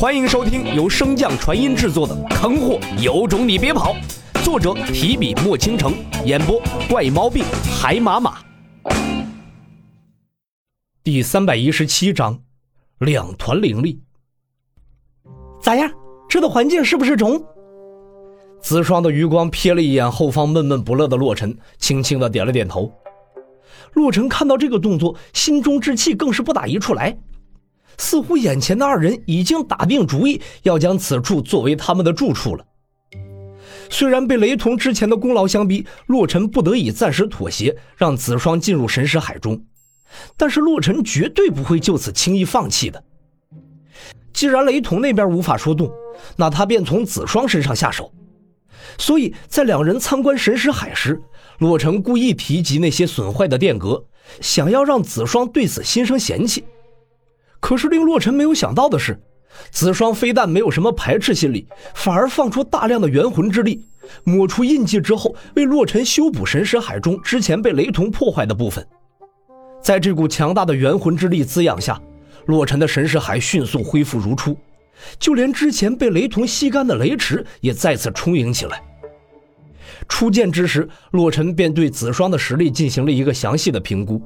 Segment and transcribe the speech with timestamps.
[0.00, 3.94] 欢迎收听由升降传音制作的《坑货有种你别跑》，
[4.42, 5.92] 作者提笔墨倾城，
[6.24, 6.58] 演播
[6.88, 7.44] 怪猫病
[7.78, 8.38] 海马马。
[11.04, 12.40] 第三百一十七章，
[13.00, 14.00] 两团灵力。
[15.60, 15.92] 咋样？
[16.30, 17.38] 这的环境是不是中？
[18.62, 22.90] 子双的余光瞥了一眼后方闷闷不乐的洛尘，轻轻的点了点头。
[23.92, 27.18] 洛尘看到这个动作，心中之气更是不打一处来。
[28.00, 32.64] 似乎眼前的二人已经打定主意要将此处作为他们的住处了。
[33.90, 39.62] 虽然被雷同之前的功劳相逼，洛尘不得已暂时妥协，让子双进入神识海中，
[40.38, 43.04] 但是洛尘绝对不会就此轻易放弃的。
[44.32, 45.92] 既然雷同那边无法说动，
[46.36, 48.10] 那他便从子双身上下手。
[48.96, 51.20] 所以在两人参观神识海时，
[51.58, 54.02] 洛尘故意提及那些损坏的殿阁，
[54.40, 56.64] 想要让子双对此心生嫌弃。
[57.60, 59.20] 可是令洛尘没有想到的是，
[59.70, 63.86] 子双非但没有什么排斥心理，反而放出大量的元魂之力，
[64.24, 68.86] 抹出印记之后，为洛尘修补神识海中之前被雷同破坏的部分。
[69.82, 72.00] 在这股强大的元魂之力滋养下，
[72.46, 74.56] 洛尘的神识海迅速恢复如初，
[75.18, 78.82] 就连之前被雷同吸干的雷池也再次充盈起来。
[80.08, 84.20] 初见之时，洛尘便对子双的实力进行了一个详细的评估。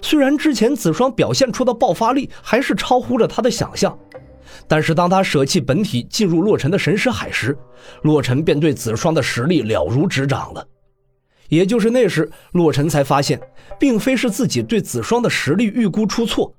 [0.00, 3.98] 虽然之前子双表现出的爆发力还是超乎了他的想象，
[4.68, 7.56] 但是当他舍弃本体进入洛尘的神识海时，
[8.02, 10.66] 洛尘便对子双的实力了如指掌了。
[11.48, 13.40] 也就是那时，洛尘才发现，
[13.78, 16.54] 并非是自己对子双的实力预估出错，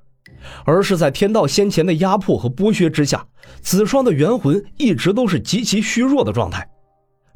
[0.64, 3.26] 而是在天道先前的压迫和剥削之下，
[3.62, 6.70] 子双的元魂一直都是极其虚弱的状态。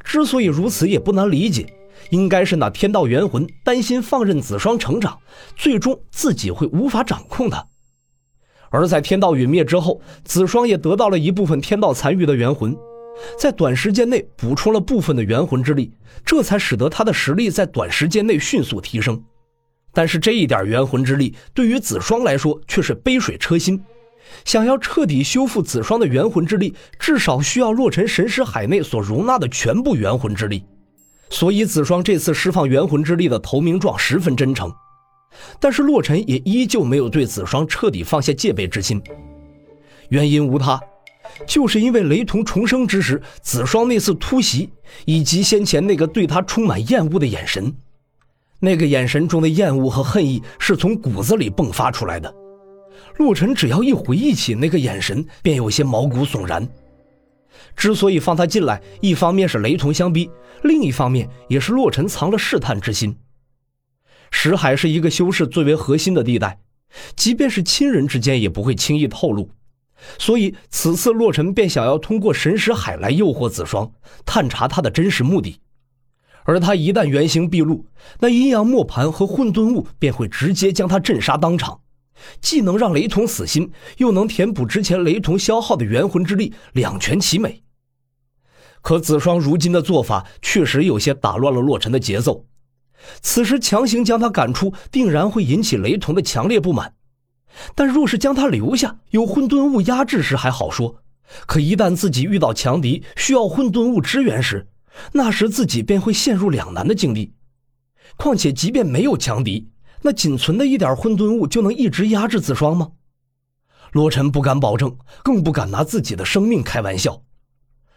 [0.04, 1.66] 之所以如此，也不难理解。
[2.10, 5.20] 应该是那天道元魂担心放任子双成长，
[5.56, 7.66] 最终自己会无法掌控他。
[8.72, 12.78] 而在天道陨灭之后，子双也得到了一部分天道残余的元魂，
[13.38, 15.92] 在短时间内补充了部分的元魂之力，
[16.24, 19.24] 这才使得他的实力在短时间内迅速提升。
[19.92, 23.84] 但是这一点元魂之力对于子双来说却是杯水车薪，
[24.46, 30.64] 想要彻底修复子双的元魂之力，至少需要洛尘神识海内所容纳的全部元魂之力。
[31.30, 34.74] 所以，子双这次释放元魂之力的投名状十分真诚，
[35.60, 39.02] 但是洛尘也依旧没有对子双彻底放下戒备之心。
[40.10, 40.82] 原因无他，
[41.46, 44.70] 就是因为雷同重生之时，子双那次突袭，
[45.06, 47.74] 以及先前那个对他充满厌恶的眼神。
[48.60, 52.34] 那个眼神中的厌恶和恨意是从骨子里迸发出来的。
[53.18, 56.68] 洛尘只要一回忆起那个眼神，便有些毛骨悚然。
[57.76, 60.30] 之所以放他进来，一方面是雷同相逼，
[60.64, 63.18] 另一方面也是洛尘藏了试探之心。
[64.32, 66.60] 石海是一个修士最为核心的地带，
[67.16, 69.50] 即便是亲人之间也不会轻易透露，
[70.18, 73.92] 所以此次洛尘便想要通过神石海来诱惑子双，
[74.26, 75.60] 探查他的真实目的。
[76.44, 77.86] 而他一旦原形毕露，
[78.20, 81.82] 那阴阳磨盘和混沌物便会直接将他镇杀当场。
[82.42, 87.64] 既能让雷同死心，又能填补之前雷同消耗的元魂之力，两全其美。
[88.82, 92.46] 可子双如今的做法确实有些打乱了洛尘的节奏。
[93.22, 96.96] 此时强行将他赶出，定然会引起雷同的强烈不满。
[97.76, 100.96] 但若是将他留下，有混沌物压制时还好说；
[101.48, 104.68] 可一旦自己遇到强敌，需要混沌物支援时，
[105.14, 107.34] 那时自己便会陷入两难的境地。
[108.18, 109.70] 况且，即便没有强敌，
[110.02, 112.92] 那仅存的一点混沌物就能一直压制子双吗？
[113.92, 117.24] 罗晨不敢保证，更不敢拿自己的生命开玩笑。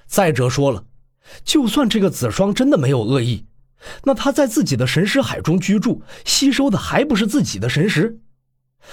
[0.07, 0.85] 再者说了，
[1.45, 3.47] 就算这个子双真的没有恶意，
[4.05, 8.19] 那他在自己的神识海中居住，吸收的还不是自己的神识？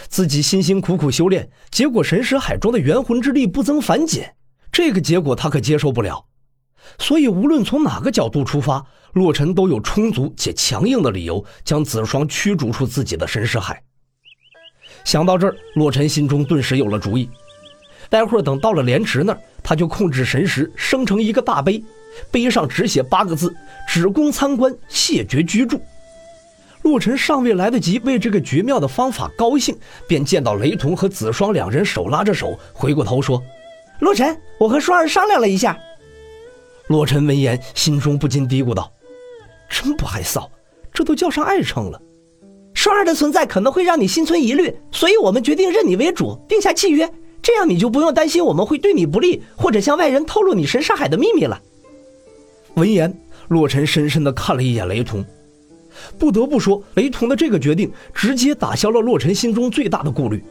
[0.07, 4.35] 自己辛辛苦苦修炼，结果神识海中的元魂之力不增反减，
[4.71, 6.27] 这个结果他可接受不了。
[6.97, 13.81] 所以，无论从哪个角度出发，洛尘都有充足且强硬的理由将子双驱逐出自己的神识海。
[15.03, 17.29] 想到这儿，洛尘心中顿时有了主意。
[18.09, 21.83] 待会儿等到了莲池那儿，他就控制神识生成一个大碑，
[22.31, 23.55] 碑上只写八个字
[23.87, 25.79] ：“只供参观，谢绝居住。”
[26.81, 29.77] 洛尘尚未来得及为这个绝妙的方法高兴，
[30.07, 33.41] 便见到雷同和子双两人手拉着手，回过头说
[33.99, 35.77] ：“洛尘，我和双儿商量了一下。”
[36.89, 38.91] 洛尘闻言，心中不禁嘀咕道
[39.69, 40.49] ：“真不害臊，
[40.91, 42.01] 这都叫上爱称了。
[42.73, 47.07] 双儿的存在可能会让你心存疑虑，所以我们决定认你为主，定下契约，
[47.43, 51.61] 这样你就不用担心我们会对你不利，或者向外人透露你神煞海的秘密了。”
[52.73, 53.15] 闻言，
[53.49, 55.23] 洛尘深深地看了一眼雷同，
[56.17, 60.43] 不得不说，雷同的这个决定直接打消了洛尘心中最大的顾虑。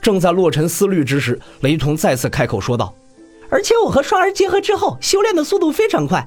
[0.00, 2.94] 正在洛尘思虑之时，雷同再次开口说道
[3.56, 6.22] ：“而且我和双儿结合之后，修炼的速度非常快。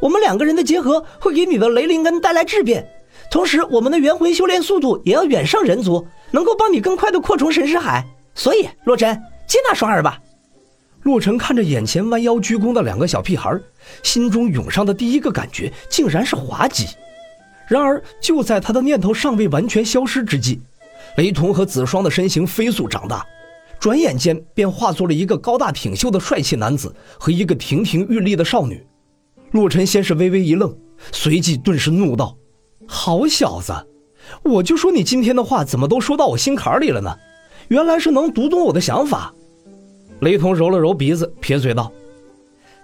[0.00, 2.86] 我们两个人的结合会给你的雷灵根带来质变，
[3.30, 8.04] 同时我们的元魂修炼速度也要远胜人族，能够帮你更快的扩充神识海。
[8.34, 10.20] 所以，洛尘接纳双儿吧。”
[11.04, 13.58] 洛尘看着眼前弯腰鞠躬的两个小屁孩，
[14.02, 16.88] 心中涌上的第一个感觉竟然是滑稽。
[17.66, 20.60] 然而，就在他的念头尚未完全消失之际，
[21.16, 23.24] 雷同和子双的身形飞速长大，
[23.84, 28.82] 转眼间便化作了一个高大挺秀的帅气男子和一个亭亭玉立的少女。
[29.50, 30.74] 洛尘先是微微一愣，
[31.12, 32.34] 随即顿时怒道
[32.88, 33.74] ：“好小子，
[34.42, 37.14] 我就说你今天的话怎么都说到我心坎里了呢？
[37.68, 39.34] 原来是能读懂我的想法。”
[40.20, 41.92] 雷同揉了揉鼻子，撇嘴道：“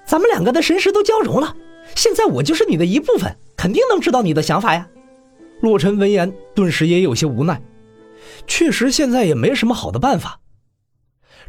[0.04, 1.56] 咱们两个的神识都交融了，
[1.96, 4.86] 现在我就是你的一部分，肯定能知道你的想法呀。”
[5.62, 7.58] 洛尘闻言，顿时也有些无奈。
[8.46, 10.38] 确实，现在也没什么好的办法。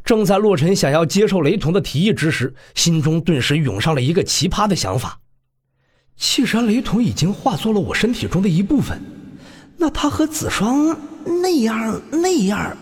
[0.03, 5.19] 正在洛尘想要接受雷同的提议之时，心中顿时涌上了一个奇葩的想法：
[6.17, 9.01] 既然雷同已经化作了我身体中的一部分，
[9.77, 10.95] 那他和子双
[11.41, 12.77] 那样那样，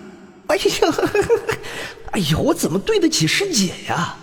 [0.47, 0.63] 哎呀！
[2.11, 4.15] 哎呦，我怎么对得起师姐呀？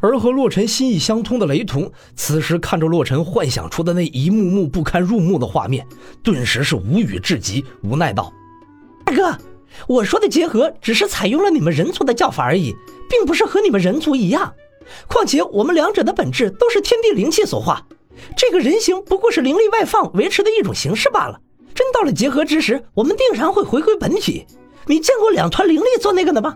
[0.00, 5.86] 而和洛尘心意相通的雷同，此时看着洛尘幻想出的那一幕幕不堪入目的画面，
[6.22, 8.32] 顿时是无语至极，无奈道
[9.04, 9.38] ：“大哥，
[9.86, 12.74] 我说的结合只是采用了你们人族的叫法而已，
[13.08, 14.54] 并不是和你们人族一样。
[15.06, 17.86] 况且我们两者的本质都是天地灵气所化，
[18.36, 21.40] 这个人形不过是灵力外放维持的一种形式罢了。
[21.74, 24.46] 真到了结合之时，我们定然会回归本体。
[24.86, 26.54] 你见过两团灵力做那个的吗？”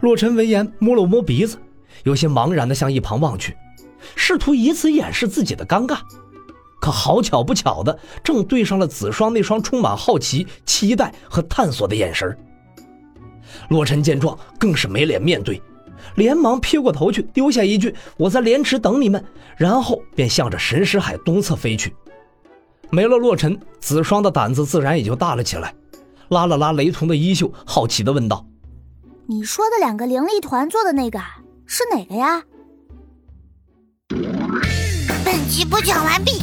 [0.00, 1.58] 洛尘闻言，摸了摸鼻子，
[2.04, 3.54] 有些茫然地向一旁望去，
[4.16, 5.98] 试图以此掩饰自己的尴尬。
[6.80, 12.36] 可好巧不巧的，正对上了子双那双充满好奇、期待和探索的眼神。
[13.68, 15.60] 洛尘见状，更是没脸面对，
[16.16, 19.22] 连忙撇过头去，丢下一句：“我在莲池等你们。”
[19.56, 21.94] 然后便向着神识海东侧飞去。
[22.88, 25.74] 没了洛尘，子双的胆子自然也就大了起来，
[26.28, 28.46] 拉了拉雷同的衣袖，好奇的问道。
[29.26, 31.20] 你说的两个灵力团做的那个
[31.66, 32.42] 是哪个呀？
[35.24, 36.42] 本集播讲完毕，